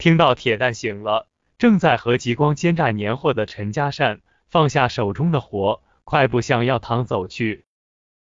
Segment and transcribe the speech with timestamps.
[0.00, 1.28] 听到铁蛋醒了，
[1.58, 7.66] 正在和极光奸诈年货的陈家善放下手中的活，快步向药堂走去。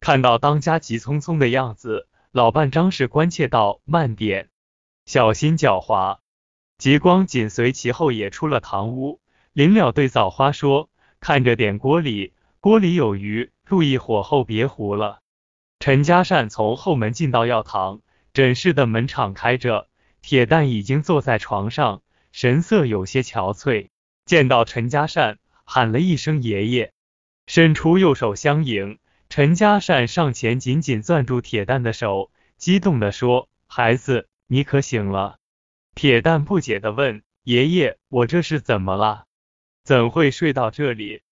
[0.00, 4.48] 看到当家急匆匆的样子，老伴张氏关切道：“慢点，
[5.04, 6.20] 小心脚滑。”
[6.78, 9.20] 极光紧随其后也出了堂屋，
[9.52, 10.88] 临了对枣花说
[11.20, 15.18] ：“看着点锅里，锅里有鱼，注意火候别糊了。”
[15.78, 18.00] 陈家善从后门进到药堂，
[18.32, 19.88] 诊室的门敞开着，
[20.22, 22.02] 铁蛋已经坐在床上，
[22.32, 23.88] 神色有些憔悴。
[24.24, 26.92] 见到陈家善，喊了一声“爷爷”，
[27.46, 28.98] 伸出右手相迎。
[29.28, 35.38] 陈家善上前紧紧攥住铁蛋的手，激动地说：“孩子，你可醒了？”
[35.94, 39.26] 铁蛋不解地问：“爷爷，我这是怎么了？
[39.84, 41.22] 怎会睡到这里？”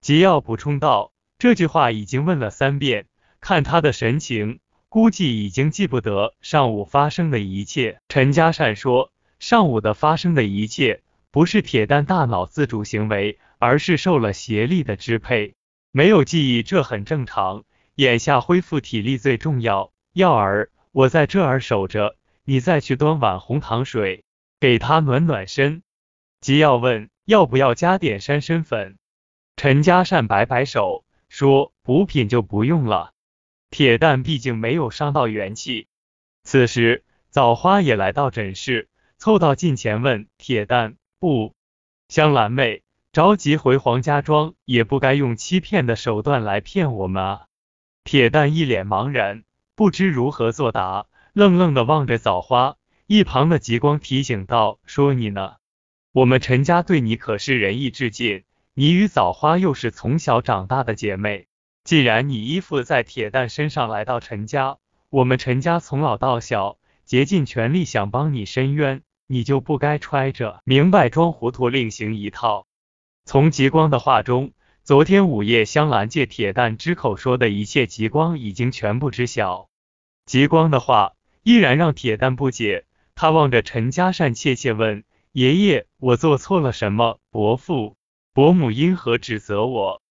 [0.00, 3.06] 吉耀补充道：“这句话已经问了三遍，
[3.40, 15.54] 看他的神情，估计已经记不得上午发生的一切。”陈家善说：“上午的发生的一切，不是铁蛋大脑自主行为，而是受了邪力的支配，
[15.92, 17.64] 没有记忆，这很正常。
[17.94, 19.92] 眼下恢复体力最重要。
[20.12, 22.14] 耀儿，我在这儿守着。”
[22.50, 24.24] 你再去端碗红糖水，
[24.58, 25.82] 给他暖暖身。
[26.40, 28.96] 吉耀问要不要加点山参粉，
[29.56, 33.12] 陈家善摆摆手说补品就不用了。
[33.70, 35.86] 铁蛋毕竟没有伤到元气。
[36.42, 38.88] 此时枣花也来到诊室，
[39.18, 41.54] 凑到近前问铁蛋不，
[42.08, 47.46] 香兰妹着急回黄家庄，也不该用欺骗的手段来骗我们啊。
[48.04, 49.44] 铁蛋一脸茫然，
[49.74, 51.06] 不知如何作答。
[51.34, 55.56] 愣愣的望着枣花，一旁的极光提醒道：“说你呢，
[56.12, 61.47] 我们陈家对你可是仁义至尽，你与枣花又是从小长大的姐妹。
[61.88, 64.76] 既然你依附在铁蛋身上来到陈家，
[65.08, 72.66] 我们陈家从老到小竭尽全力想帮你伸冤，你就不该揣着明白装糊涂另行一套。”
[73.24, 74.52] 从极光的话中，
[74.84, 79.70] 昨天午夜香兰借铁蛋之口说的一切，极光已经全部知晓。
[80.26, 81.14] 极光的话。
[81.42, 82.84] 依然让铁蛋不解，
[83.14, 87.18] 他望着陈家善，怯怯问：“爷爷，我做错了什么？
[87.30, 87.96] 伯父、
[88.34, 90.02] 伯母因何指责我？”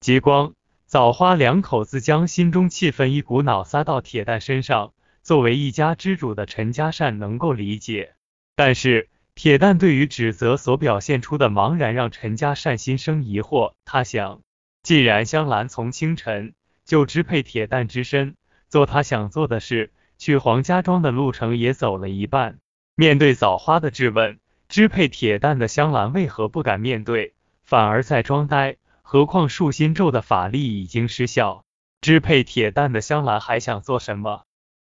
[0.00, 0.52] 极光、
[0.92, 4.92] 枣花两口子将心中气愤一股脑撒到铁蛋身上。
[5.22, 8.12] 作为一家之主的陈家善能够理解，
[8.56, 13.72] 但是铁蛋对于指责所表现出的茫然，让陈家善心生疑惑。
[13.86, 14.42] 他想，
[14.82, 16.52] 既然香兰从清晨
[16.84, 18.36] 就支配铁蛋之身，
[18.68, 19.92] 做他想做的事。
[20.18, 22.58] 去黄家庄的路程也走了一半，
[22.94, 24.38] 面对枣花的质问，
[24.68, 27.32] 支配铁蛋的香兰为何不敢面对，
[27.64, 28.76] 反而在装呆？
[29.12, 31.64] 何况树心咒的法力已经失效，
[32.00, 34.44] 支配铁蛋的香兰还想做什么？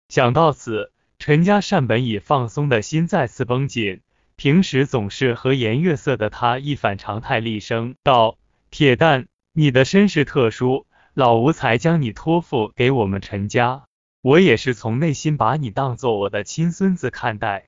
[0.07, 3.99] 想到此，陈家善本已放松的心再次绷紧。
[4.37, 8.37] 平时总是和颜悦色的他一反常态，厉声道
[8.71, 13.83] ：“铁蛋，你的身世特殊，老吴才将你托付给我们陈家。”
[14.23, 17.65] 我也是从内心把你当做我的亲孙子看待。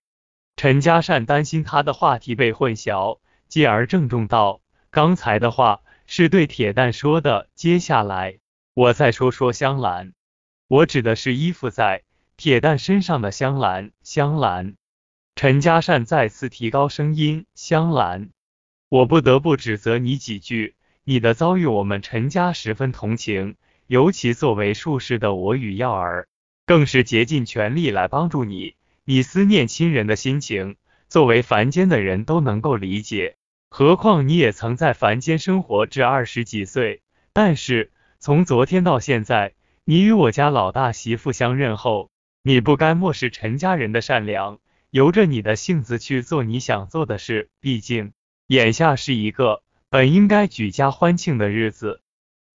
[0.55, 8.39] 陈家善担心他的话题被混淆，继而郑重道：“刚才的话是对铁蛋说的，接下来
[8.73, 10.13] 我再说说香兰。
[10.67, 12.03] 我指的是依附在
[12.37, 13.91] 铁蛋身上的香兰。
[14.03, 14.75] 香兰。”
[15.35, 18.29] 陈家善再次提高声音：“香兰，
[18.87, 20.75] 我不得不指责你几句。
[21.03, 23.55] 你的遭遇，我们陈家十分同情，
[23.87, 26.27] 尤其作为术士的我与耀儿。”
[26.65, 30.77] 更是竭尽全力来帮助你，你思念亲人的心情，
[31.07, 33.35] 作为凡间的人都能够理解。
[33.69, 37.01] 何况你也曾在凡间生活至二十几岁。
[37.33, 39.53] 但是从昨天到现在，
[39.83, 42.09] 你与我家老大媳妇相认后，
[42.41, 44.59] 你不该漠视陈家人的善良，
[44.89, 47.49] 由着你的性子去做你想做的事。
[47.59, 48.13] 毕竟
[48.47, 52.01] 眼下是一个本应该举家欢庆的日子，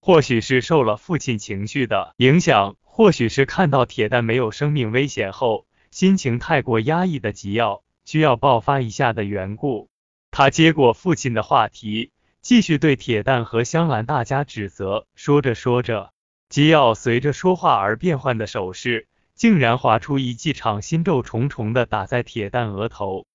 [0.01, 2.77] 或许是受了父亲情绪的影响。
[2.93, 9.90] 或许是看到铁蛋没有生命危险后，心情太过压抑的急要需要爆发一下的缘故，
[10.31, 15.07] 他接过父亲的话题，继续对铁蛋和香兰大家指责。
[15.15, 16.13] 说着说着，
[16.49, 23.27] 吉耀随着说话而变换的手势，竟然划出一记掌心咒，重重的打在铁蛋额头。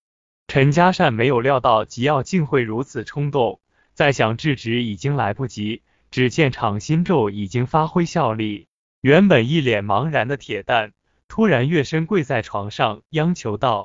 [0.47, 3.59] 陈家善没有料到吉耀竟会如此冲动，
[3.93, 5.81] 再想制止已经来不及，
[6.11, 8.67] 只见掌心咒已经发挥效力。
[9.01, 10.93] 原本一脸茫然的铁蛋，
[11.27, 13.73] 突然跃身跪在床上，央求道：“